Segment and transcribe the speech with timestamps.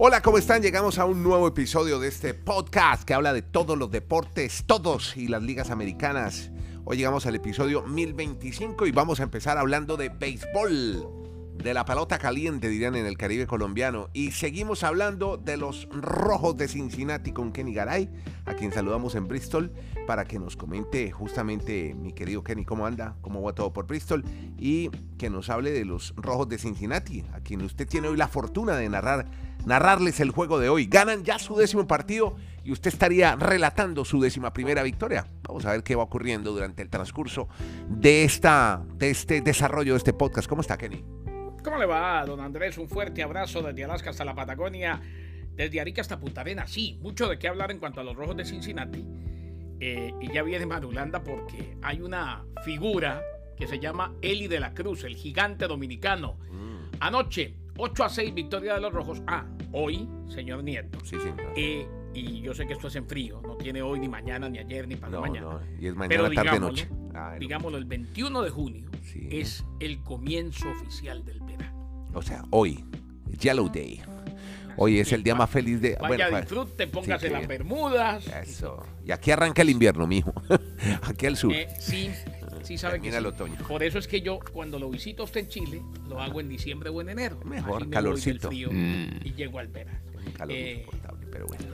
[0.00, 0.62] Hola, ¿cómo están?
[0.62, 5.16] Llegamos a un nuevo episodio de este podcast que habla de todos los deportes, todos
[5.16, 6.52] y las ligas americanas.
[6.84, 11.04] Hoy llegamos al episodio 1025 y vamos a empezar hablando de béisbol,
[11.62, 14.08] de la pelota caliente, dirían en el Caribe colombiano.
[14.12, 18.08] Y seguimos hablando de los rojos de Cincinnati con Kenny Garay,
[18.46, 19.72] a quien saludamos en Bristol,
[20.06, 24.24] para que nos comente justamente, mi querido Kenny, cómo anda, cómo va todo por Bristol,
[24.56, 28.28] y que nos hable de los rojos de Cincinnati, a quien usted tiene hoy la
[28.28, 29.26] fortuna de narrar
[29.66, 30.86] narrarles el juego de hoy.
[30.86, 35.26] Ganan ya su décimo partido y usted estaría relatando su décima primera victoria.
[35.46, 37.48] Vamos a ver qué va ocurriendo durante el transcurso
[37.88, 40.48] de, esta, de este desarrollo de este podcast.
[40.48, 41.04] ¿Cómo está, Kenny?
[41.68, 42.78] ¿Cómo le va, don Andrés?
[42.78, 45.02] Un fuerte abrazo desde Alaska hasta la Patagonia,
[45.54, 46.70] desde Arica hasta Punta Arenas.
[46.70, 49.04] Sí, mucho de qué hablar en cuanto a los rojos de Cincinnati.
[49.78, 53.20] Eh, y ya viene Madulanda porque hay una figura
[53.54, 56.38] que se llama Eli de la Cruz, el gigante dominicano.
[56.50, 56.96] Mm.
[57.00, 59.20] Anoche 8 a 6 victoria de los rojos.
[59.26, 60.98] Ah, hoy, señor Nieto.
[61.04, 61.28] Sí, sí.
[61.54, 64.58] Eh, y yo sé que esto es en frío, no tiene hoy ni mañana, ni
[64.58, 65.46] ayer, ni para mañana.
[65.46, 65.60] No.
[65.78, 66.88] Y es mañana, tarde, noche.
[67.38, 68.87] digámoslo, el 21 de junio
[69.30, 72.08] es el comienzo oficial del verano.
[72.14, 72.84] O sea, hoy,
[73.38, 74.02] Yellow Day.
[74.80, 75.96] Hoy es el día más feliz de.
[76.00, 78.24] Vaya, bueno, disfrute, póngase las bermudas.
[78.28, 78.86] Eso.
[79.04, 80.32] Y aquí arranca el invierno, mijo.
[81.02, 81.52] aquí al sur.
[81.52, 82.10] Eh, sí,
[82.62, 83.56] sí sabe que el otoño.
[83.66, 86.48] Por eso es que yo cuando lo visito a usted en Chile, lo hago en
[86.48, 87.40] diciembre o en enero.
[87.44, 88.50] Mejor, calorcito.
[88.50, 89.20] Mm.
[89.24, 89.98] Y llego al verano.
[90.36, 90.86] calor eh,
[91.32, 91.64] pero bueno.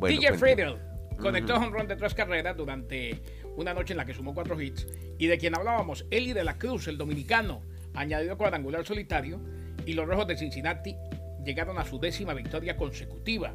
[0.00, 0.76] DJ Friedel
[1.20, 3.20] conectó un run de tres carreras durante
[3.60, 4.86] una noche en la que sumó cuatro hits.
[5.18, 7.62] Y de quien hablábamos, Eli de la Cruz, el dominicano,
[7.94, 9.40] añadió cuadrangular solitario.
[9.86, 10.96] Y los rojos de Cincinnati
[11.44, 13.54] llegaron a su décima victoria consecutiva.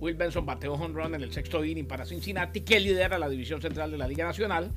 [0.00, 3.62] Will Benson bateó home run en el sexto inning para Cincinnati, que lidera la división
[3.62, 4.72] central de la Liga Nacional.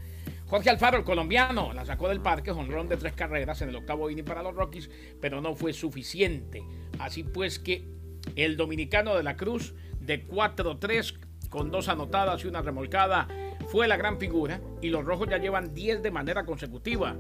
[0.45, 4.09] Jorge Alfaro, el colombiano, la sacó del parque, honrón de tres carreras en el octavo
[4.11, 4.89] inning para los Rockies,
[5.19, 6.63] pero no fue suficiente.
[6.99, 7.87] Así pues que
[8.35, 11.17] el dominicano de la Cruz, de 4-3,
[11.49, 13.27] con dos anotadas y una remolcada,
[13.67, 17.15] fue la gran figura y los rojos ya llevan 10 de manera consecutiva.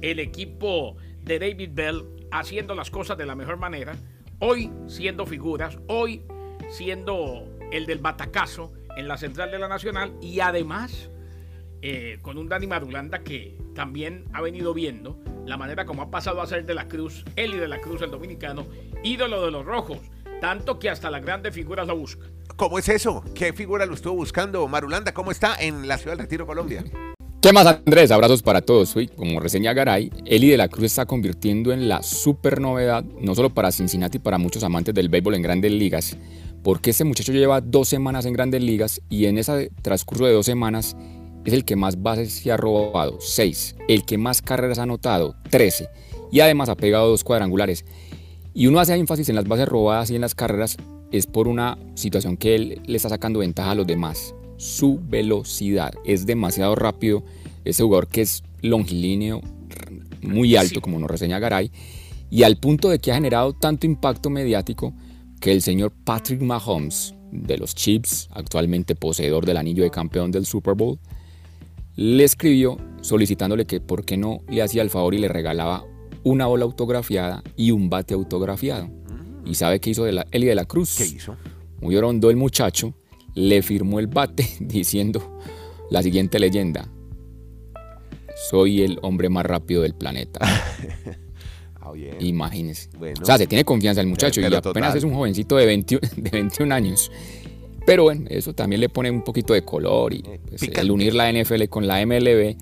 [0.00, 3.96] El equipo de David Bell haciendo las cosas de la mejor manera,
[4.38, 6.22] hoy siendo figuras, hoy
[6.70, 11.10] siendo el del batacazo en la central de la Nacional y además
[11.82, 16.42] eh, con un Dani Marulanda que también ha venido viendo la manera como ha pasado
[16.42, 18.66] a ser de la Cruz, Eli de la Cruz, el dominicano,
[19.02, 19.98] ídolo de los rojos,
[20.40, 22.37] tanto que hasta las grandes figuras lo buscan.
[22.58, 23.22] ¿Cómo es eso?
[23.36, 25.14] ¿Qué figura lo estuvo buscando Marulanda?
[25.14, 26.82] ¿Cómo está en la ciudad del Retiro, Colombia?
[27.40, 28.10] ¿Qué más, Andrés?
[28.10, 28.96] Abrazos para todos.
[28.96, 33.36] Hoy, como reseña Garay, Eli de la Cruz está convirtiendo en la super novedad, no
[33.36, 36.16] solo para Cincinnati, para muchos amantes del béisbol en grandes ligas,
[36.64, 40.46] porque este muchacho lleva dos semanas en grandes ligas y en ese transcurso de dos
[40.46, 40.96] semanas
[41.44, 43.76] es el que más bases se ha robado, 6.
[43.86, 45.88] El que más carreras ha anotado, 13.
[46.32, 47.84] Y además ha pegado dos cuadrangulares.
[48.52, 50.76] Y uno hace énfasis en las bases robadas y en las carreras
[51.12, 54.34] es por una situación que él le está sacando ventaja a los demás.
[54.56, 57.24] Su velocidad es demasiado rápido.
[57.64, 59.40] Ese jugador que es longilíneo,
[60.22, 61.70] muy alto, como nos reseña Garay,
[62.30, 64.92] y al punto de que ha generado tanto impacto mediático
[65.40, 70.46] que el señor Patrick Mahomes, de los Chiefs, actualmente poseedor del anillo de campeón del
[70.46, 70.98] Super Bowl,
[71.96, 75.84] le escribió solicitándole que por qué no le hacía el favor y le regalaba
[76.24, 78.88] una bola autografiada y un bate autografiado.
[79.48, 80.96] ¿Y sabe qué hizo de la, Eli de la Cruz?
[80.96, 81.36] ¿Qué hizo?
[81.80, 82.94] Muy orondo el muchacho,
[83.34, 85.38] le firmó el bate diciendo
[85.90, 86.86] la siguiente leyenda.
[88.50, 90.40] Soy el hombre más rápido del planeta.
[91.82, 92.90] oh, Imagínese.
[93.20, 96.30] o sea, se tiene confianza el muchacho y apenas es un jovencito de 21, de
[96.30, 97.10] 21 años.
[97.86, 101.32] Pero bueno, eso también le pone un poquito de color y pues, el unir la
[101.32, 102.56] NFL con la MLB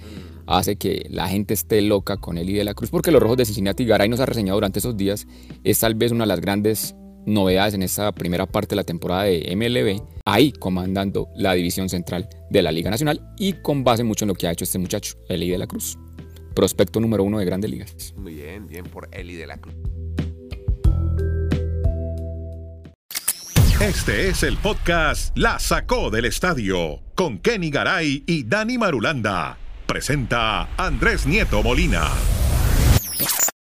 [0.47, 3.37] hace que la gente esté loca con él y de la Cruz, porque los Rojos
[3.37, 5.27] de Cincinnati, Garay nos ha reseñado durante esos días,
[5.65, 6.95] es tal vez una de las grandes
[7.27, 12.29] novedades en esta primera parte de la temporada de MLB, ahí comandando la división central
[12.51, 15.15] de la Liga Nacional y con base mucho en lo que ha hecho este muchacho,
[15.29, 15.99] Eli de la Cruz,
[16.55, 18.15] prospecto número uno de grandes ligas.
[18.17, 19.75] Muy bien, bien por Eli de la Cruz.
[23.81, 29.59] Este es el podcast La Sacó del Estadio con Kenny Garay y Dani Marulanda.
[29.87, 32.11] Presenta Andrés Nieto Molina.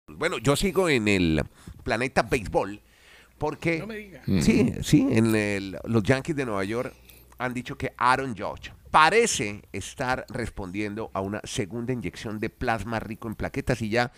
[0.08, 1.44] Bueno, yo sigo en el
[1.84, 2.82] planeta béisbol
[3.38, 4.24] porque no me diga.
[4.42, 6.94] sí, sí, en los Yankees de Nueva York
[7.38, 13.28] han dicho que Aaron Judge parece estar respondiendo a una segunda inyección de plasma rico
[13.28, 14.12] en plaquetas y ya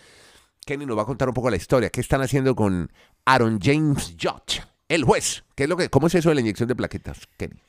[0.64, 1.90] Kenny nos va a contar un poco la historia.
[1.90, 2.90] ¿Qué están haciendo con
[3.26, 4.62] Aaron James Judge?
[4.88, 7.60] El juez, ¿qué es lo que, ¿cómo es eso de la inyección de plaquetas, Kenny?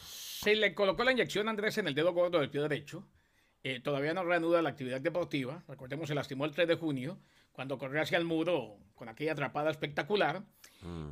[0.00, 3.04] Se le colocó la inyección, Andrés, en el dedo gordo del pie derecho.
[3.66, 5.64] Eh, todavía no reanuda la actividad deportiva.
[5.66, 7.18] Recordemos, se lastimó el 3 de junio
[7.50, 10.42] cuando corrió hacia el muro con aquella atrapada espectacular.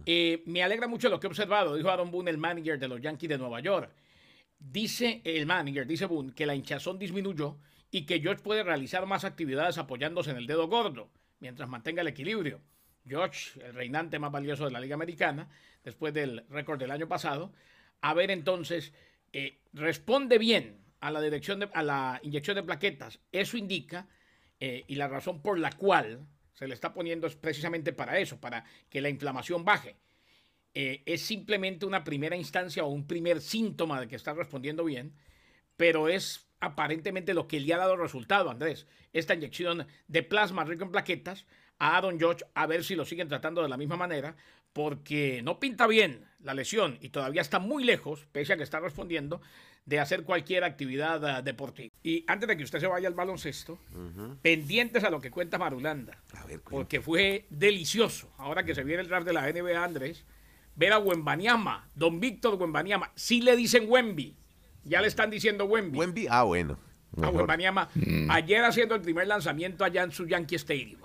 [0.04, 3.00] Eh, me alegra mucho lo que he observado, dijo Aaron Boone, el manager de los
[3.00, 3.90] Yankees de Nueva York.
[4.58, 7.56] Dice el manager, dice Boone, que la hinchazón disminuyó
[7.90, 11.10] y que George puede realizar más actividades apoyándose en el dedo gordo
[11.40, 12.60] mientras mantenga el equilibrio.
[13.06, 15.48] George, el reinante más valioso de la Liga Americana,
[15.82, 17.50] después del récord del año pasado,
[18.02, 18.92] a ver entonces,
[19.32, 23.18] eh, responde bien a la dirección a la inyección de plaquetas.
[23.32, 24.06] Eso indica,
[24.60, 28.40] eh, y la razón por la cual se le está poniendo es precisamente para eso,
[28.40, 29.96] para que la inflamación baje.
[30.74, 35.12] Eh, es simplemente una primera instancia o un primer síntoma de que está respondiendo bien,
[35.76, 38.86] pero es aparentemente lo que le ha dado resultado, Andrés.
[39.12, 41.46] Esta inyección de plasma rico en plaquetas
[41.80, 44.36] a Don George a ver si lo siguen tratando de la misma manera,
[44.72, 48.80] porque no pinta bien la lesión y todavía está muy lejos, pese a que está
[48.80, 49.40] respondiendo,
[49.84, 51.92] de hacer cualquier actividad uh, deportiva.
[52.02, 53.78] Y antes de que usted se vaya al baloncesto,
[54.40, 56.18] pendientes a lo que cuenta Marulanda,
[56.70, 60.24] porque fue delicioso, ahora que se viene el draft de la NBA, Andrés,
[60.76, 64.36] ver a Wembaniama, don Víctor Wembaniama, sí le dicen Wemby,
[64.84, 65.98] ya le están diciendo Wemby.
[65.98, 66.78] Wemby, ah, bueno.
[67.20, 68.30] A Wembaniama, mm.
[68.30, 71.01] ayer haciendo el primer lanzamiento allá en su Yankee Stadium.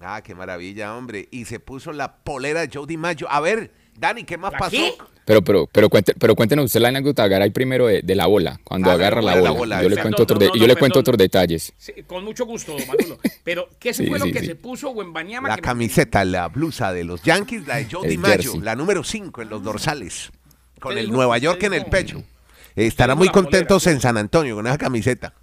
[0.00, 1.28] Ah, qué maravilla, hombre.
[1.30, 3.30] Y se puso la polera de Joe DiMaggio.
[3.30, 4.76] A ver, Dani, ¿qué más pasó?
[5.24, 8.90] Pero, pero, pero, pero cuéntenos usted la anécdota Garay primero de, de, la bola, cuando
[8.90, 9.82] ah, agarra la bola.
[9.82, 11.74] yo, le cuento, otro yo le cuento otros detalles.
[12.06, 13.18] con mucho gusto, Manolo.
[13.44, 15.48] Pero, ¿qué fue lo que se puso Wembanyama?
[15.48, 19.50] La camiseta, la blusa de los Yankees, la de Joe DiMaggio, la número 5 en
[19.50, 20.30] los dorsales,
[20.80, 22.22] con el Nueva York en el pecho.
[22.74, 25.34] Estará muy contentos en San Antonio con esa camiseta.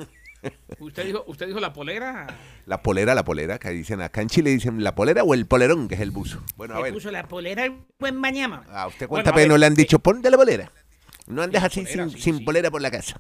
[0.86, 2.28] ¿Usted dijo, ¿Usted dijo la polera?
[2.68, 5.88] La polera, la polera, que dicen acá en Chile dicen la polera o el polerón,
[5.88, 6.44] que es el buzo.
[6.58, 6.94] Bueno, a ver.
[6.94, 8.64] puso la polera buen mañana.
[8.70, 10.72] Ah, usted cuenta, pero no le han dicho, ponte la polera.
[11.26, 13.18] No andes así sin, polera por la casa.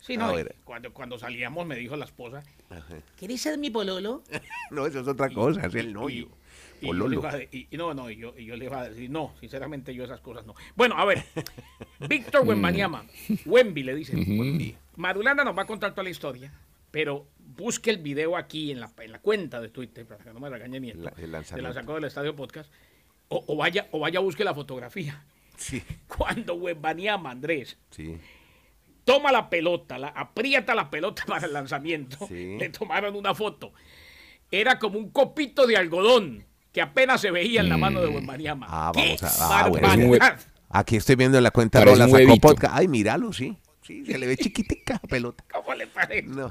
[0.00, 0.34] Sí, no,
[0.64, 2.42] cuando, cuando salíamos me dijo la esposa,
[3.18, 4.24] ¿querés ser mi pololo?
[4.72, 6.28] no, eso es otra cosa, es el novio.
[6.80, 10.20] Y, y, no, no, y yo, yo, le iba a decir, no, sinceramente yo esas
[10.20, 10.54] cosas no.
[10.74, 11.24] Bueno, a ver,
[12.08, 13.06] Víctor Wembanyama,
[13.46, 16.52] Wemby le dicen, Madulanda nos va a contar toda la historia,
[16.94, 17.26] pero
[17.56, 20.48] busque el video aquí en la, en la cuenta de Twitter, para que no me
[20.48, 22.70] regañe ni esto, se la sacó del Estadio Podcast,
[23.26, 25.24] o, vaya, o vaya a busque la fotografía.
[25.56, 25.82] Sí.
[26.06, 28.16] Cuando Wembanyama, Andrés, sí.
[29.04, 33.72] toma la pelota, la, aprieta la pelota para el lanzamiento, le tomaron una foto.
[34.48, 38.68] Era como un copito de algodón que apenas se veía en la mano de Wembanyama.
[38.70, 40.36] Ah, vamos a, ah,
[40.68, 42.72] Aquí estoy viendo en la cuenta de la sacó podcast.
[42.76, 43.58] Ay, míralo, sí.
[43.86, 45.44] Sí, se le ve chiquitica la pelota.
[45.52, 46.22] ¿Cómo le parece?
[46.22, 46.50] No,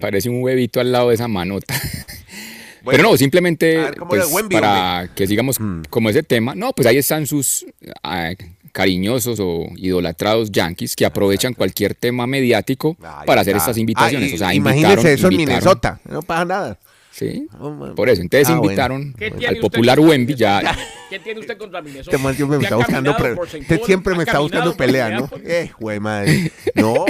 [0.00, 1.74] parece un huevito al lado de esa manota.
[2.84, 5.82] Pero no, simplemente pues, para que sigamos mm.
[5.90, 6.54] como ese tema.
[6.54, 7.66] No, pues ahí están sus
[8.02, 8.32] ah,
[8.72, 12.96] cariñosos o idolatrados yankees que aprovechan cualquier tema mediático
[13.26, 14.32] para hacer estas invitaciones.
[14.32, 16.78] o sea, imagínense eso en Minnesota, no pasa nada.
[17.18, 18.22] Sí, oh, por eso.
[18.22, 19.12] Entonces ah, invitaron
[19.48, 20.76] al popular Wemby ya.
[21.10, 22.16] ¿Qué tiene usted contra Minnesota?
[22.16, 25.28] Este siempre me está buscando, usted siempre me está buscando pelea, ¿no?
[25.44, 26.52] Eh, güey, madre.
[26.76, 27.06] No,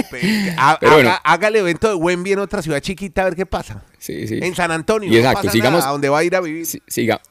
[0.57, 3.83] haga, el evento de Wemby en otra ciudad chiquita a ver qué pasa.
[3.99, 4.39] Sí, sí.
[4.41, 5.11] En San Antonio.
[5.11, 5.85] Y exacto, sigamos.
[5.85, 6.65] a donde va a ir a vivir.
[6.65, 7.21] siga,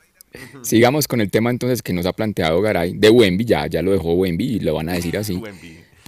[0.62, 3.90] Sigamos con el tema entonces que nos ha planteado Garay de Wemby, ya, ya lo
[3.90, 5.42] dejó Wemby y lo van a decir así.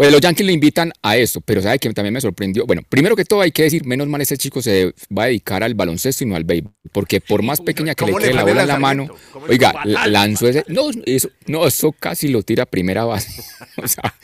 [0.01, 2.65] Pues los Yankees le invitan a eso, pero sabe que también me sorprendió.
[2.65, 5.63] Bueno, primero que todo hay que decir, menos mal ese chico se va a dedicar
[5.63, 8.63] al baloncesto y no al béisbol, porque por más pequeña que le quede la bola
[8.63, 9.09] en la mano,
[9.47, 13.43] oiga, lanzó ese, no, eso, no, eso casi lo tira a primera base.
[13.77, 14.15] o sea,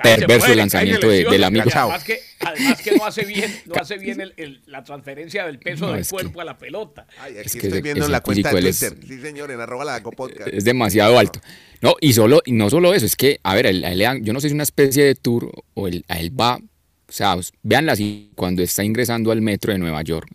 [0.00, 1.68] perverso el lanzamiento del amigo.
[1.74, 5.92] Además que, además que no hace bien, no hace bien el, la transferencia del peso
[5.92, 7.08] del cuerpo a la pelota.
[7.18, 8.96] Ay, es que estoy viendo la cuenta de Twitter.
[9.04, 10.46] sí, señor, en arroba la podcast.
[10.46, 11.40] Es demasiado alto.
[11.82, 13.74] No, y, solo, y no solo eso, es que, a ver,
[14.22, 17.12] yo no sé si es una especie de tour o él, a él va, o
[17.12, 20.30] sea, véanla así, cuando está ingresando al metro de Nueva York,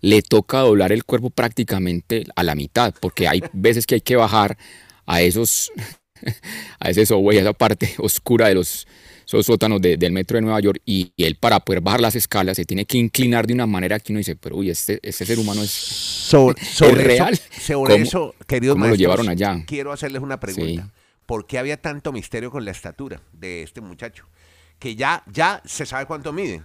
[0.00, 4.16] le toca doblar el cuerpo prácticamente a la mitad, porque hay veces que hay que
[4.16, 4.56] bajar
[5.04, 5.70] a esos,
[6.80, 8.86] a ese subway, a esa parte oscura de los
[9.26, 12.64] esos sótanos del metro de Nueva York y, él para poder bajar las escalas se
[12.64, 15.62] tiene que inclinar de una manera que uno dice, pero uy, este, este ser humano
[15.62, 16.54] es, sobre,
[17.02, 17.34] real.
[17.50, 19.64] Eso, sobre eso, queridos lo llevaron allá?
[19.66, 20.88] Quiero hacerles una pregunta.
[21.26, 24.24] ¿Por qué había tanto misterio con la estatura de este muchacho?
[24.78, 26.62] Que ya, ya se sabe cuánto mide.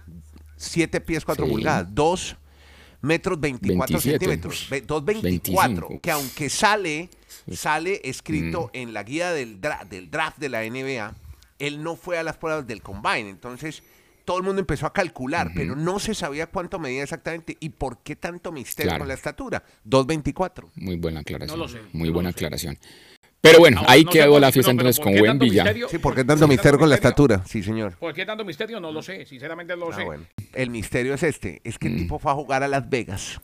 [0.56, 1.92] Siete pies, cuatro pulgadas.
[1.92, 2.36] Dos
[3.00, 4.68] metros 24 centímetros.
[4.86, 5.88] Dos veinticuatro.
[6.00, 7.08] Que aunque sale,
[7.50, 8.76] sale escrito mm.
[8.76, 11.12] en la guía del, del draft de la NBA
[11.62, 13.30] él no fue a las pruebas del combine.
[13.30, 13.82] Entonces,
[14.24, 18.02] todo el mundo empezó a calcular, pero no se sabía cuánto medía exactamente y por
[18.02, 19.62] qué tanto misterio con la estatura.
[19.86, 20.70] 2.24.
[20.74, 21.58] Muy buena aclaración.
[21.58, 21.80] No lo sé.
[21.92, 22.76] Muy buena aclaración.
[23.40, 25.72] Pero bueno, ahí quedó la fiesta entonces con Wemby ya.
[25.88, 27.44] Sí, ¿por qué tanto misterio con la estatura?
[27.44, 27.96] Sí, señor.
[27.96, 28.80] ¿Por qué tanto misterio?
[28.80, 30.04] No lo sé, sinceramente no lo ah, sé.
[30.54, 31.98] El misterio es este, es que el mm.
[31.98, 33.40] tipo fue a jugar a Las Vegas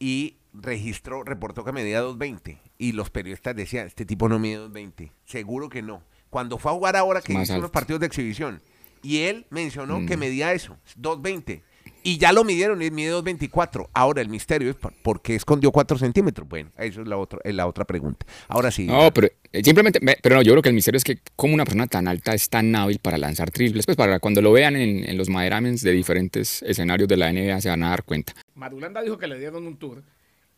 [0.00, 5.12] y registró, reportó que medía 2.20 y los periodistas decían, este tipo no mide 2.20.
[5.24, 6.02] Seguro que no.
[6.32, 8.62] Cuando fue a jugar ahora que hizo unos partidos de exhibición
[9.02, 10.06] y él mencionó Mm.
[10.06, 11.60] que medía eso, 2.20.
[12.04, 13.88] Y ya lo midieron y mide 2.24.
[13.92, 16.48] Ahora el misterio es por- por qué escondió 4 centímetros.
[16.48, 18.24] Bueno, eso es la, otra es la otra pregunta.
[18.48, 18.86] Ahora sí.
[18.86, 21.52] No, pero eh, simplemente, me- pero no, yo creo que el misterio es que como
[21.52, 24.74] una persona tan alta es tan hábil para lanzar triples, pues para cuando lo vean
[24.74, 28.32] en, en los Maderamens de diferentes escenarios de la NBA se van a dar cuenta.
[28.54, 30.02] Marulanda dijo que le dieron un tour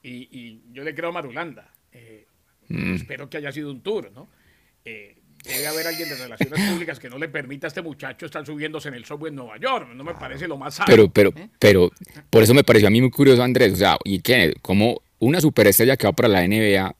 [0.02, 1.68] y, y yo le creo a Marulanda.
[1.92, 2.26] Eh,
[2.68, 2.94] Mm.
[2.94, 4.26] Espero que haya sido un tour, ¿no?
[4.86, 8.44] Eh, debe haber alguien de relaciones públicas que no le permita a este muchacho estar
[8.44, 9.88] subiéndose en el subway en Nueva York.
[9.94, 10.86] No me parece lo más sano.
[10.88, 11.48] Pero, pero, ¿eh?
[11.58, 11.90] pero,
[12.30, 13.72] por eso me pareció a mí muy curioso, Andrés.
[13.74, 14.54] O sea, ¿y qué?
[14.62, 16.94] Como una superestrella que va para la NBA,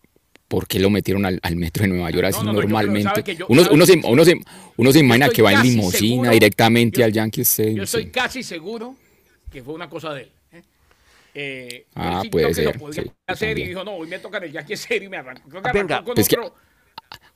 [0.49, 2.61] ¿por qué lo metieron al, al metro de Nueva York así No, no, no, yo
[2.61, 3.35] creo- normalmente?
[3.37, 4.35] yo- uno, se, uno, se,
[4.77, 7.77] uno se imagina que va en seguro- directamente yo- al Yankee Stadium.
[7.77, 8.11] Yo estoy sí.
[8.11, 8.95] casi seguro
[9.51, 10.29] que fue una cosa de él.
[10.53, 10.63] ¿eh?
[11.35, 14.39] Eh, Ah, puede que ser, lo podía sí, hacer y dijo, no, hoy me toca
[14.39, 15.49] el Yankee serio y me arrancó.
[15.49, 16.55] Creo que Venga, arrancó con pues otro-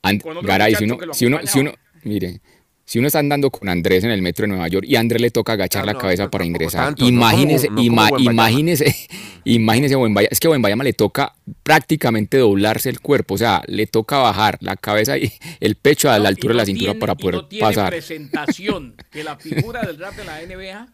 [0.01, 1.73] And- Garay, si uno, si uno, si uno,
[2.03, 2.41] mire,
[2.85, 5.21] si uno está andando con Andrés en el metro de Nueva York y a Andrés
[5.21, 8.09] le toca agachar Ah, la no, cabeza no, para ingresar, tanto, no imagínese, no ima-
[8.19, 8.95] imagínese,
[9.45, 13.85] imagínese Wembayama, es que a Wembayama le toca prácticamente doblarse el cuerpo, o sea, le
[13.87, 16.65] toca bajar la cabeza y el pecho a No, la y altura de no la
[16.65, 17.89] cintura tiene- para y poder no tiene pasar.
[17.89, 20.87] presentación que la figura del draft de la NBA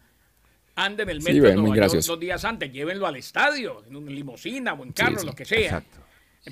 [0.75, 2.69] ande en el Sí, metro ve, de Nueva York dos días antes.
[2.73, 5.59] Llévenlo al estadio, en una limusina o en carro, sí, lo que sea.
[5.61, 5.99] exacto.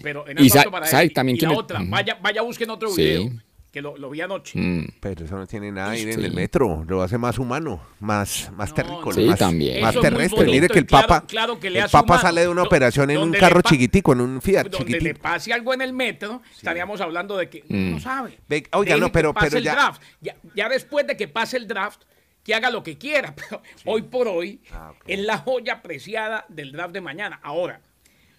[0.01, 1.13] Pero en Y para ¿sabe él.
[1.13, 3.01] También y la otra, vaya, vaya busquen otro Sí.
[3.03, 3.29] video,
[3.71, 4.57] que lo, lo vi anoche.
[4.59, 7.81] Mm, Pero eso no tiene nada de ir en el metro, lo hace más humano,
[7.99, 9.81] más, más No, terrícola, Sí, más, también.
[9.81, 10.45] más terrestre.
[10.45, 12.21] Mire que el claro- Papa, claro que le el Papa humano.
[12.21, 15.03] sale de una Do- operación en un donde carro chiquitico, en un Fiat donde chiquitico.
[15.03, 17.91] le pase algo en el metro, estaríamos hablando de que Mm.
[17.91, 18.39] no sabe.
[18.47, 20.01] Ve- oiga, no, pero- pero el ya- draft.
[20.21, 22.01] Ya, ya después de que pase el draft,
[22.43, 23.33] que haga lo que quiera.
[23.49, 27.39] Pero hoy por hoy Ah, es la joya apreciada del draft de mañana.
[27.41, 27.79] Ahora.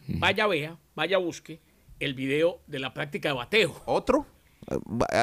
[0.06, 1.60] Vaya vea, vaya busque
[2.00, 3.82] el video de la práctica de bateo.
[3.86, 4.26] ¿Otro?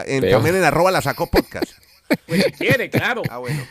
[0.05, 1.71] En- también en arroba la sacó podcast.
[2.27, 3.21] Pues si quiere, claro.
[3.29, 3.63] Ah, bueno.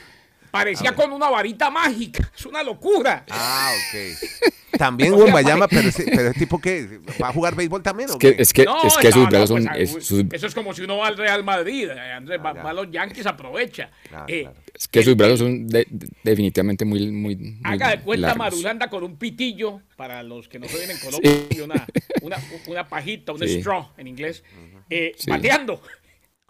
[0.50, 2.30] Parecía con una varita mágica.
[2.36, 3.24] Es una locura.
[3.30, 4.50] Ah, ok.
[4.78, 8.18] También Wembayama, pero ese, pero ese tipo que va a jugar béisbol también, ¿o Es
[8.18, 9.64] que, es que, No, es que sus no, brazos son...
[9.66, 11.88] pues, es- ah, sus- Eso es como si uno va al Real Madrid.
[11.90, 13.90] eh, Andrés, va, Ah, va a los Yankees, aprovecha.
[14.08, 14.56] Claro, Eh, claro.
[14.74, 18.38] es que sus brazos son de- de- definitivamente muy, muy, muy Haga de cuenta largos.
[18.38, 21.32] Marulanda con un pitillo, para los que no se ven en Colombia,
[21.64, 21.86] una,
[22.22, 23.58] una, una pajita, un Sí.
[23.58, 24.42] straw en inglés,
[24.88, 25.28] eh, Sí.
[25.30, 25.82] bateando.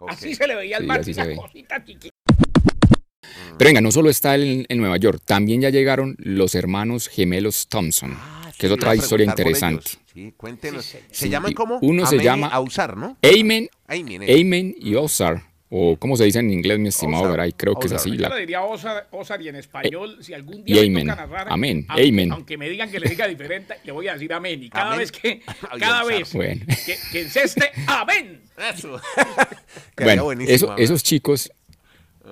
[0.07, 1.35] Así se le veía al Sí, Martín, una ve.
[1.35, 2.15] cosita chiquita.
[3.57, 7.67] Pero venga, no solo está en, en Nueva York, también ya llegaron los hermanos gemelos
[7.67, 9.91] Thompson, Ah, que es sí, otra iba a historia interesante.
[10.13, 10.83] Sí, cuéntenos.
[10.85, 10.97] Sí.
[11.11, 11.79] ¿Se Sí, llaman cómo?
[11.81, 13.17] uno se y llama- Ausar, ¿no?
[13.23, 14.23] Amen, Amen.
[14.23, 14.41] eh.
[14.41, 17.87] Amen y Ozar, o como se dice en inglés, mi estimado Ozar, Garay, creo que
[17.87, 18.11] es así.
[18.11, 21.07] Yo la- le diría Osar, Osar y en español, si algún y día me amen.
[21.07, 22.31] toca narrar, Amén, aunque, amen.
[22.31, 24.61] aunque me digan que le diga diferente, le voy a decir amén.
[24.63, 24.99] Y cada Amén.
[24.99, 25.41] vez que,
[25.79, 26.07] cada Osar.
[26.07, 26.65] vez Bueno.
[26.85, 28.41] que, que enceste, amén.
[28.73, 28.99] Eso.
[29.97, 30.83] Bueno, eso- amén.
[30.83, 31.51] esos chicos,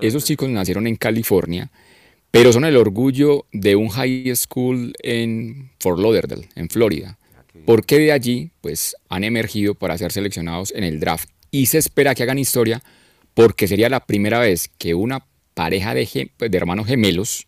[0.00, 1.70] esos chicos nacieron en California,
[2.30, 7.18] pero son el orgullo de un high school en Fort Lauderdale, en Florida.
[7.66, 11.28] Porque de allí, pues, han emergido para ser seleccionados en el draft.
[11.50, 12.82] Y se espera que hagan historia
[13.34, 17.46] porque sería la primera vez que una pareja de, gem- pues, de hermanos gemelos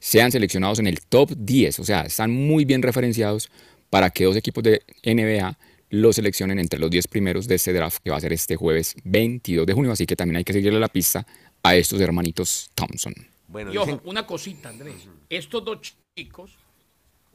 [0.00, 1.78] sean seleccionados en el top 10.
[1.78, 3.48] O sea, están muy bien referenciados
[3.88, 5.56] para que dos equipos de NBA
[5.90, 8.94] los seleccionen entre los 10 primeros de este draft que va a ser este jueves
[9.04, 9.92] 22 de junio.
[9.92, 11.26] Así que también hay que seguirle la pista
[11.62, 13.14] a estos hermanitos Thompson.
[13.48, 14.94] Bueno, Y ojo, dicen, una cosita, Andrés.
[15.28, 15.78] Estos dos
[16.16, 16.52] chicos,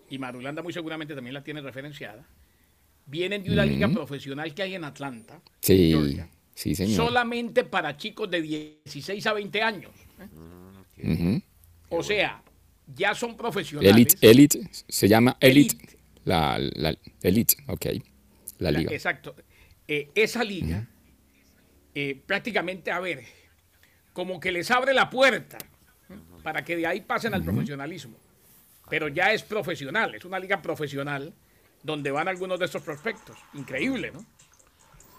[0.09, 2.25] y Marulanda muy seguramente también la tiene referenciada,
[3.05, 6.95] vienen de una liga profesional que hay en Atlanta, Sí, Georgia, sí, señor.
[6.95, 9.91] solamente para chicos de 16 a 20 años.
[10.97, 11.41] ¿eh?
[11.89, 12.41] O sea,
[12.95, 13.91] ya son profesionales.
[13.93, 14.17] Elite,
[14.61, 15.75] Elite, se llama Elite.
[15.75, 15.95] Elite.
[16.23, 17.85] La, la- Elite, ok.
[18.59, 18.91] La La- liga.
[18.91, 19.35] Exacto.
[19.87, 20.87] Eh, esa liga,
[21.93, 23.23] eh, prácticamente, a ver,
[24.15, 25.57] como que les abre la puerta
[26.41, 28.15] para que de ahí pasen al profesionalismo.
[28.89, 31.33] Pero ya es profesional, es una liga profesional
[31.83, 33.37] donde van algunos de estos prospectos.
[33.53, 34.25] Increíble, ¿no?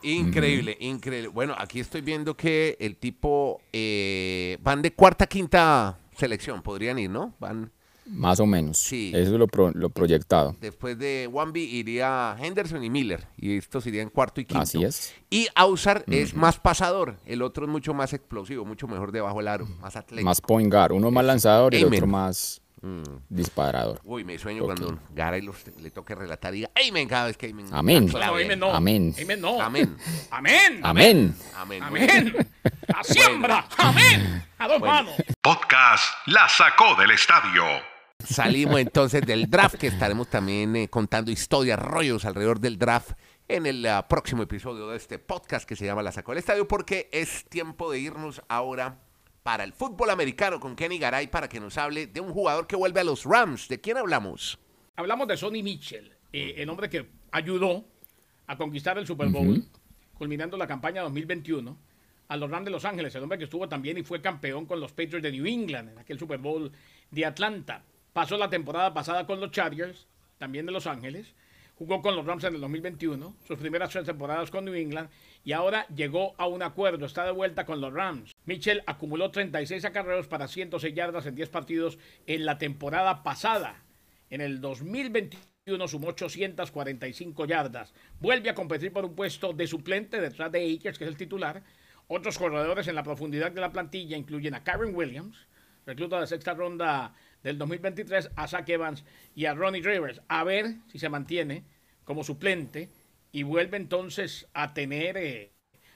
[0.03, 1.29] increíble, increíble.
[1.29, 7.11] Bueno, aquí estoy viendo que el tipo eh, van de cuarta, quinta selección, podrían ir,
[7.11, 7.35] ¿no?
[7.39, 7.71] Van
[8.09, 8.79] Más o menos.
[8.79, 9.11] Sí.
[9.15, 10.55] Eso es lo, pro- lo proyectado.
[10.61, 14.63] después de Wamby iría Henderson y Miller y estos irían cuarto y quinto.
[14.63, 15.13] Así es.
[15.29, 19.49] Y Ausar es más pasador, el otro es mucho más explosivo, mucho mejor debajo del
[19.49, 20.25] aro, más atlético.
[20.25, 20.93] Más point guard.
[20.93, 21.99] Uno más lanzador y el Amen.
[21.99, 23.03] otro más Mm.
[23.31, 24.01] disparador.
[24.05, 24.67] Uy, me sueño Ok.
[24.67, 27.09] cuando Garay los, le toque relatar y diga, ¡Amen!
[27.09, 27.67] cada vez que Amen.
[27.73, 28.07] Amén.
[28.13, 28.73] No, amén no.
[28.73, 29.15] Amén.
[29.21, 29.61] Amén no.
[29.63, 29.97] Amén.
[30.31, 30.81] Amén.
[30.83, 31.35] Amén.
[31.57, 31.83] Amén.
[31.83, 32.37] Amén.
[32.95, 33.67] A siembra.
[33.79, 34.45] Amén.
[34.59, 34.95] A dos Bueno.
[34.95, 35.15] manos.
[35.41, 37.65] Podcast La Sacó del Estadio.
[38.27, 43.13] Salimos entonces del draft, que estaremos también eh, contando historias, rollos alrededor del draft
[43.49, 46.67] en el uh, próximo episodio de este podcast que se llama La Sacó del Estadio,
[46.67, 48.99] porque es tiempo de irnos ahora
[49.45, 52.75] para el fútbol americano con Kenny Garay para que nos hable de un jugador que
[52.75, 53.69] vuelve a los Rams.
[53.69, 54.59] ¿De quién hablamos?
[54.97, 57.85] Hablamos de Sonny Mitchell, eh, el hombre que ayudó
[58.49, 59.65] a conquistar el Super Bowl,
[60.15, 61.79] culminando la campaña 2021
[62.29, 64.81] a los Rams de Los Ángeles, el hombre que estuvo también y fue campeón con
[64.81, 66.73] los Patriots de New England en aquel Super Bowl
[67.13, 67.85] de Atlanta.
[68.17, 70.07] Pasó la temporada pasada con los Chargers,
[70.39, 71.35] también de Los Ángeles.
[71.75, 75.11] Jugó con los Rams en el 2021, sus primeras tres temporadas con New England,
[75.45, 78.35] y ahora llegó a un acuerdo, está de vuelta con los Rams.
[78.47, 83.83] Mitchell acumuló 36 acarreos para 106 yardas en 10 partidos en la temporada pasada.
[84.31, 87.93] En el 2021 sumó 845 yardas.
[88.19, 91.63] Vuelve a competir por un puesto de suplente detrás de Akers, que es el titular.
[92.09, 95.37] Otros corredores en la profundidad de la plantilla incluyen a Karen Williams,
[95.85, 100.21] recluta de sexta ronda del 2023, a Zach Evans y a Ronnie Rivers.
[100.29, 101.65] A ver si se mantiene
[102.05, 102.89] como suplente
[103.33, 105.53] y vuelve entonces a tener eh,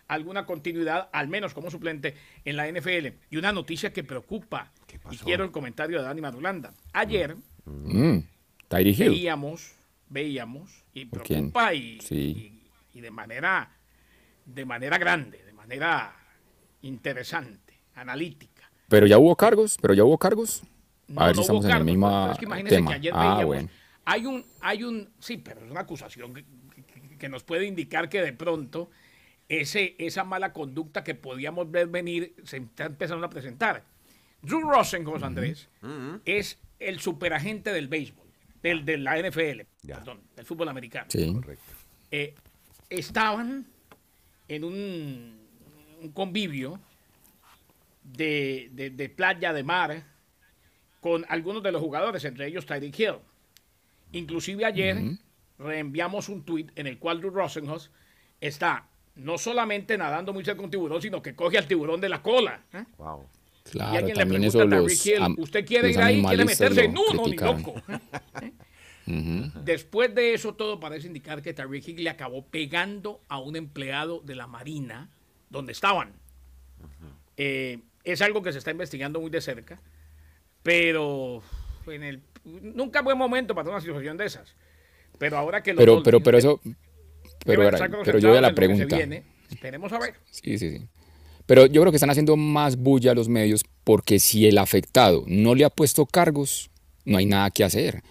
[0.08, 3.14] alguna continuidad, al menos como suplente, en la NFL.
[3.30, 4.72] Y una noticia que preocupa,
[5.10, 6.72] y quiero el comentario de Dani Madulanda.
[6.92, 8.18] Ayer Mm,
[8.70, 8.96] Hill.
[9.10, 9.72] veíamos,
[10.08, 11.98] veíamos, y preocupa y,
[12.34, 12.62] y-
[12.94, 13.76] y de manera,
[14.46, 16.14] de manera grande, de manera
[16.82, 18.70] interesante, analítica.
[18.88, 20.62] Pero ya hubo cargos, pero ya hubo cargos.
[21.10, 22.90] No, a ver no si estamos en el mismo pero es que imagínese tema.
[22.90, 23.68] que ayer ah, veíamos- bueno.
[24.04, 26.32] Hay un, hay un, sí, pero es una acusación
[27.18, 28.90] que, nos puede indicar que de pronto
[29.48, 33.84] ese, esa mala conducta que podíamos ver venir se está empezando a presentar.
[34.42, 35.68] Drew Rosen, José Andrés,
[36.24, 38.26] es el superagente del béisbol,
[38.62, 39.96] del, de la NFL, Ya.
[39.98, 41.06] perdón, del fútbol americano.
[41.10, 41.36] Sí.
[42.10, 42.34] Eh,
[42.88, 43.66] estaban
[44.48, 45.38] en un,
[46.00, 46.80] un convivio
[48.02, 50.04] de, de- de playa, de mar,
[51.00, 53.14] con algunos de los jugadores, entre ellos Tyreek Hill.
[54.12, 55.00] Inclusive ayer
[55.58, 57.90] reenviamos un tuit en el cual Drew Rosenhaus
[58.40, 62.08] está no solamente nadando muy cerca de un tiburón, sino que coge al tiburón de
[62.08, 62.62] la cola.
[62.72, 62.84] ¿eh?
[62.98, 63.26] Wow.
[63.66, 66.22] y Claro, alguien le pregunta eso a Tyreek Hill, ¿usted quiere ir ahí?
[66.22, 66.88] ¿Quiere meterse?
[66.88, 67.74] No, no, ni loco.
[69.64, 74.20] Después de eso, todo parece indicar que Tyreek Hill le acabó pegando a un empleado
[74.20, 75.10] de la Marina
[75.50, 76.12] donde estaban.
[77.36, 79.80] Eh, es algo que se está investigando muy de cerca,
[80.62, 81.42] pero
[81.86, 84.54] en el, nunca fue momento para una situación de esas.
[85.18, 86.60] Pero ahora que los Pero, pero, pero eso,
[87.44, 87.70] pero,
[88.04, 88.96] pero yo voy a la pregunta.
[88.96, 90.14] viene, esperemos a ver.
[90.30, 90.86] Sí, sí, sí.
[91.46, 95.54] Pero yo creo que están haciendo más bulla los medios porque si el afectado no
[95.54, 96.70] le ha puesto cargos,
[97.04, 98.02] no hay nada que hacer.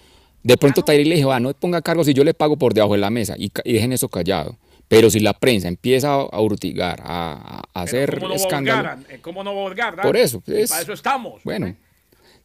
[0.44, 2.94] De pronto Tyree le dijo, ah, no ponga cargos y yo le pago por debajo
[2.94, 4.58] de la mesa y, dejen eso callado.
[4.88, 9.54] Pero si la prensa empieza a, a urtigar, a, hacer ¿Cómo no escándalo, ¿Cómo no
[9.54, 10.02] volgar?
[10.02, 11.44] Por eso, es- para eso estamos.
[11.44, 11.76] bueno, ¿eh?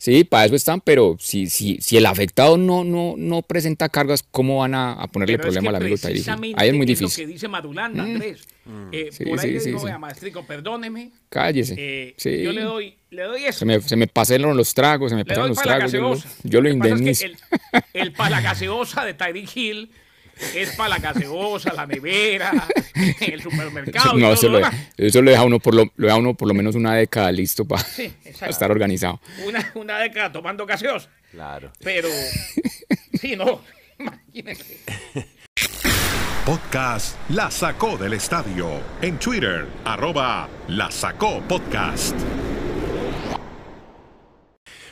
[0.04, 4.22] Sí, para eso están, pero si, si, si el afectado no, no, no presenta cargas,
[4.30, 6.84] ¿cómo van a, a ponerle Pero es problema que al amigo precisamente Ahí es muy
[6.86, 7.24] lo difícil.
[7.26, 8.46] que dice Madulanda, Andrés.
[8.92, 9.86] Eh, Sí, por ahí sí, le sí, digo, sí.
[9.86, 11.10] "Vea, maestrico, perdóneme.
[11.28, 11.74] Cállese.
[11.78, 12.42] eh, sí.
[12.42, 13.58] Yo le doy, le doy eso.
[13.60, 15.92] se, me, se me pasaron los tragos, se me Le pasaron los tragos.
[15.92, 16.14] Yo lo,
[16.44, 17.26] yo lo que pasa es que indemnizo.
[17.26, 17.36] el,
[17.92, 19.90] el para la gaseosa de Tyreek Hill
[20.54, 22.52] es para la gaseosa, la nevera,
[23.20, 24.18] el supermercado.
[24.18, 24.60] y No, todo eso lo
[24.96, 27.64] eso lo deja uno por lo, lo deja uno por lo menos una década listo
[27.64, 29.20] para Sí, estar organizado.
[29.46, 31.08] Una, una década tomando gaseosa.
[31.30, 31.72] Claro.
[31.82, 32.08] Pero,
[33.20, 33.60] sí, no,
[33.98, 34.78] imagínense.
[36.44, 38.68] Podcast La Sacó del Estadio.
[39.00, 42.14] En Twitter, arroba La Sacó Podcast.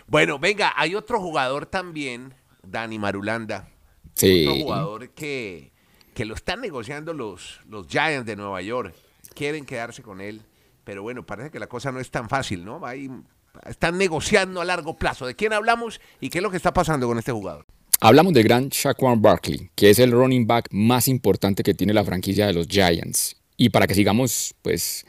[0.07, 3.68] Bueno, venga, hay otro jugador también, Dani Marulanda.
[4.14, 4.46] Sí.
[4.46, 5.72] Otro jugador que,
[6.14, 8.94] que lo están negociando los, los Giants de Nueva York.
[9.35, 10.42] Quieren quedarse con él.
[10.85, 12.85] Pero bueno, parece que la cosa no es tan fácil, ¿no?
[12.85, 13.09] Ahí
[13.66, 15.27] están negociando a largo plazo.
[15.27, 17.66] ¿De quién hablamos y qué es lo que está pasando con este jugador?
[18.01, 22.05] Hablamos del gran Shaquan Barkley, que es el running back más importante que tiene la
[22.05, 23.37] franquicia de los Giants.
[23.57, 25.07] Y para que sigamos, pues,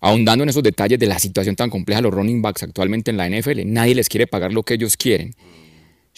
[0.00, 3.18] ahondando en esos detalles de la situación tan compleja de los running backs actualmente en
[3.18, 5.34] la NFL, nadie les quiere pagar lo que ellos quieren.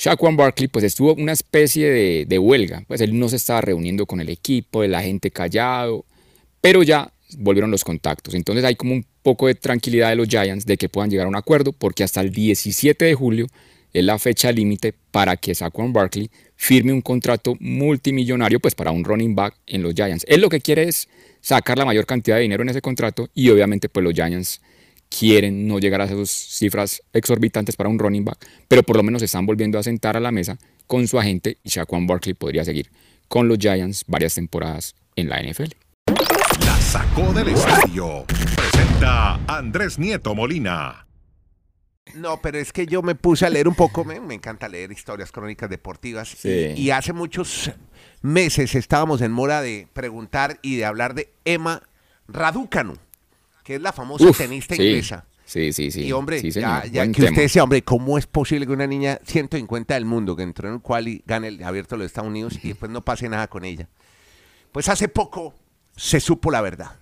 [0.00, 2.82] Shaquan Barkley, pues, estuvo una especie de, de huelga.
[2.88, 6.06] Pues él no se estaba reuniendo con el equipo, la gente callado,
[6.62, 8.32] pero ya volvieron los contactos.
[8.32, 11.28] Entonces hay como un poco de tranquilidad de los Giants de que puedan llegar a
[11.28, 13.46] un acuerdo, porque hasta el 17 de julio
[13.92, 19.04] es la fecha límite para que Saquon Barkley firme un contrato multimillonario pues para un
[19.04, 20.24] running back en los Giants.
[20.28, 21.10] Él lo que quiere es
[21.42, 24.62] sacar la mayor cantidad de dinero en ese contrato y obviamente pues los Giants
[25.10, 29.20] quieren no llegar a esas cifras exorbitantes para un running back, pero por lo menos
[29.20, 32.64] se están volviendo a sentar a la mesa con su agente y Saquon Barkley podría
[32.64, 32.90] seguir
[33.28, 35.72] con los Giants varias temporadas en la NFL.
[36.64, 38.24] La Sacó del Estadio.
[38.26, 41.06] Presenta Andrés Nieto Molina.
[42.14, 44.90] No, pero es que yo me puse a leer un poco, me, me encanta leer
[44.90, 46.28] historias crónicas deportivas.
[46.28, 46.74] Sí.
[46.76, 47.70] Y, y hace muchos
[48.22, 51.82] meses estábamos en mora de preguntar y de hablar de Emma
[52.26, 52.96] Raducanu,
[53.64, 54.82] que es la famosa Uf, tenista sí.
[54.82, 55.26] inglesa.
[55.44, 56.02] Sí, sí, sí.
[56.04, 59.18] Y hombre, Sí, ya, ya que usted decía, hombre, ¿cómo es posible que una niña
[59.24, 62.58] 150 del mundo que entró en el quali gane el abierto de los Estados Unidos
[62.62, 63.88] y después no pase nada con ella?
[64.70, 65.54] Pues hace poco
[65.96, 66.92] se supo la verdad.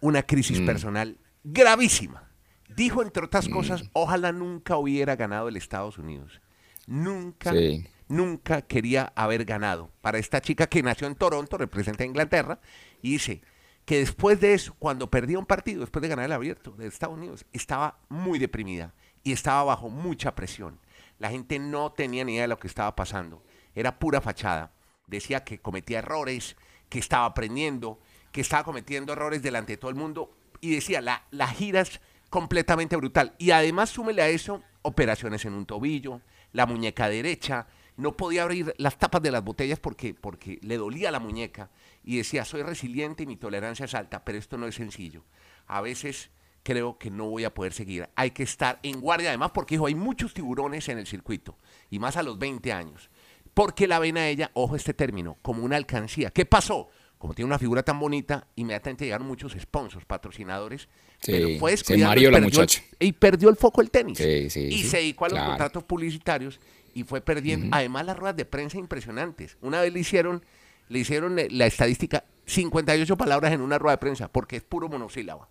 [0.00, 0.66] Una crisis Mm.
[0.66, 2.30] personal gravísima.
[2.74, 6.40] Dijo, entre otras cosas, ojalá nunca hubiera ganado el Estados Unidos.
[6.86, 7.86] Nunca, Sí.
[8.08, 9.90] nunca quería haber ganado.
[10.00, 12.58] Para esta chica que nació en Toronto, representa a Inglaterra,
[13.02, 13.42] y dice
[13.86, 17.16] que después de eso, cuando perdía un partido, después de ganar el abierto de Estados
[17.16, 20.80] Unidos, estaba muy deprimida y estaba bajo mucha presión.
[21.18, 23.44] La gente no tenía ni idea de lo que estaba pasando.
[23.76, 24.72] Era pura fachada.
[25.06, 26.56] Decía que cometía errores,
[26.88, 28.00] que estaba aprendiendo,
[28.32, 30.36] que estaba cometiendo errores delante de todo el mundo.
[30.60, 33.36] Y decía, la, la gira es completamente brutal.
[33.38, 36.22] Y además súmele a eso operaciones en un tobillo,
[36.52, 41.10] la muñeca derecha, no podía abrir las tapas de las botellas porque, porque le dolía
[41.10, 41.70] la muñeca
[42.06, 45.24] y decía, soy resiliente y mi tolerancia es alta, pero esto no es sencillo.
[45.66, 46.30] A veces
[46.62, 48.08] creo que no voy a poder seguir.
[48.16, 51.58] Hay que estar en guardia además porque dijo, hay muchos tiburones en el circuito
[51.90, 53.10] y más a los 20 años.
[53.52, 56.30] Porque la ven a ella, ojo este término, como una alcancía.
[56.30, 56.88] ¿Qué pasó?
[57.18, 60.88] Como tiene una figura tan bonita, inmediatamente llegaron muchos sponsors, patrocinadores,
[61.22, 62.82] Sí, pero fue se descuidando y la perdió el- muchacha.
[63.00, 64.18] y perdió el foco el tenis.
[64.18, 65.50] Sí, sí, y se dedicó a los claro.
[65.52, 66.60] contratos publicitarios
[66.92, 67.68] y fue perdiendo.
[67.74, 69.56] Además, las ruedas de prensa impresionantes.
[69.62, 70.44] Una vez le hicieron,
[70.88, 74.88] le hicieron eh, la estadística 58 palabras en una rueda de prensa, porque es puro
[74.88, 75.48] monosílaba.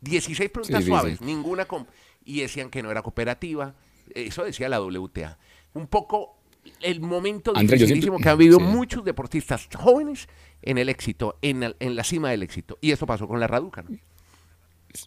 [0.00, 1.24] 16 preguntas Sí, suaves, sí.
[1.24, 1.86] ninguna con.
[2.24, 3.74] Y decían que no era cooperativa.
[4.14, 5.38] Eso decía la WTA.
[5.74, 6.36] Un poco
[6.80, 8.64] el momento Andrés, yo dificilísimo siento- que han vivido sí.
[8.64, 10.28] muchos deportistas jóvenes
[10.62, 12.78] en el éxito, en, el- en la cima del éxito.
[12.80, 13.82] Y eso pasó con la Raduca.
[13.82, 13.96] ¿no?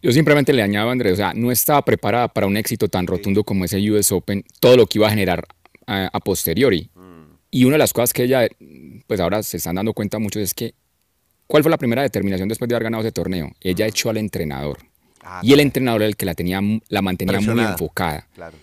[0.01, 3.43] Yo simplemente le añado, Andrés, o sea, no estaba preparada para un éxito tan rotundo
[3.43, 5.45] como ese US Open, todo lo que iba a generar
[5.85, 6.89] a, a posteriori.
[7.51, 8.47] Y una de las cosas que ella,
[9.07, 10.73] pues ahora se están dando cuenta muchos es que,
[11.47, 13.51] ¿cuál fue la primera determinación después de haber ganado ese torneo?
[13.61, 14.79] Ella echó al entrenador.
[15.21, 18.27] Ah, y el entrenador era el que la, tenía, la mantenía muy enfocada.
[18.35, 18.57] Claro.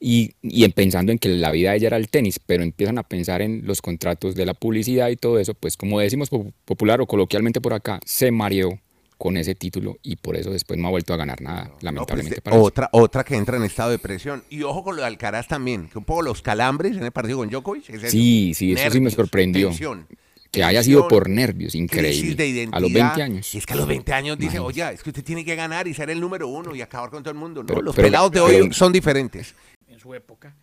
[0.00, 2.98] Y, y en pensando en que la vida de ella era el tenis, pero empiezan
[2.98, 6.52] a pensar en los contratos de la publicidad y todo eso, pues como decimos po-
[6.64, 8.78] popular o coloquialmente por acá, se mareó
[9.18, 11.82] con ese título y por eso después no ha vuelto a ganar nada, No, pues,
[11.84, 12.34] lamentablemente.
[12.36, 12.64] de- para ella.
[12.64, 14.42] otra, otra que entra en estado de presión.
[14.50, 17.38] Y ojo con lo de Alcaraz también, que un poco los calambres en el partido
[17.38, 17.88] con Djokovic.
[17.90, 18.10] es eso.
[18.10, 19.68] Sí, sí, eso sí me Nervios, sorprendió.
[19.68, 20.06] tensión,
[20.50, 22.34] que haya sido tensión, por nervios, increíble.
[22.34, 23.54] de a los 20 años.
[23.54, 25.88] Y es que a los 20 años dice, oye, es que usted tiene que ganar
[25.88, 27.62] y ser el número uno y acabar con todo el mundo.
[27.62, 29.54] No, Pero- los pero- pelados de hoy pero- son diferentes.
[29.88, 30.54] en su época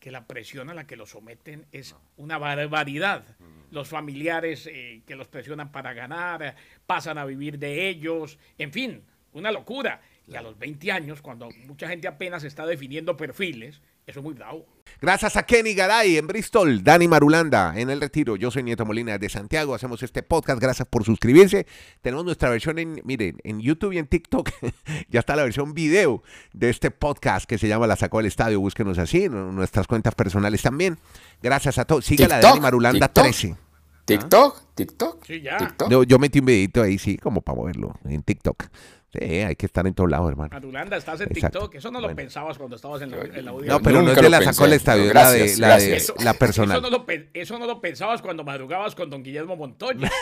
[0.00, 3.24] que la presión a la que los someten es una barbaridad.
[3.70, 6.54] Los familiares eh, que los presionan para ganar, eh,
[6.86, 10.00] pasan a vivir de ellos, en fin, una locura.
[10.26, 14.34] Y a los 20 años, cuando mucha gente apenas está definiendo perfiles, eso es muy
[14.34, 14.66] bravo.
[15.00, 18.36] Gracias a Kenny Garay en Bristol, Dani Marulanda en el retiro.
[18.36, 19.74] Yo soy Nieto Molina de Santiago.
[19.74, 20.60] Hacemos este podcast.
[20.60, 21.66] Gracias por suscribirse.
[22.02, 24.50] Tenemos nuestra versión en, miren, en YouTube y en TikTok.
[25.08, 28.60] ya está la versión video de este podcast que se llama La Sacó del Estadio.
[28.60, 30.98] Búsquenos así, en nuestras cuentas personales también.
[31.42, 32.04] Gracias a todos.
[32.04, 33.24] Sígala de TikTok, Dani Marulanda TikTok.
[33.24, 33.56] 13.
[34.04, 35.24] TikTok, TikTok.
[35.24, 35.56] Sí, ya.
[35.56, 35.90] TikTok.
[35.90, 38.64] Yo, yo metí un videito ahí, sí, como para moverlo en TikTok.
[39.12, 40.50] Sí, hay que estar en todos lados, hermano.
[40.52, 41.58] Madulanda, estás en Exacto.
[41.58, 41.74] TikTok.
[41.74, 42.16] Eso no lo Bueno.
[42.16, 44.42] pensabas cuando estabas en la, en la No, pero no Nunca es de lo la
[44.52, 46.24] sacó el estadio, No, es la de, gracias, la, de- gracias.
[46.24, 46.78] la personal.
[46.78, 50.10] Eso no, lo, pe- eso no lo pensabas cuando madrugabas con don Guillermo Montoya.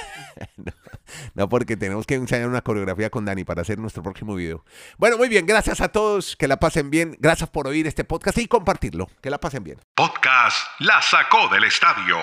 [1.34, 4.64] No, porque tenemos que ensayar una coreografía con Dani para hacer nuestro próximo video.
[4.98, 7.16] Bueno, muy bien, gracias a todos, que la pasen bien.
[7.18, 9.08] Gracias por oír este podcast y compartirlo.
[9.22, 9.78] Que la pasen bien.
[9.94, 12.16] Podcast La Sacó del Estadio